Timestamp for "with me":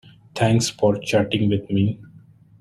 1.47-1.99